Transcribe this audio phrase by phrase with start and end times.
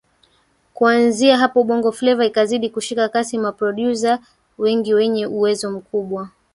[0.73, 4.19] Kuanzia hapo Bongo Fleva ikazidi kushika kasi maprodyuza
[4.57, 6.29] wengi wenye uwezo mkubwa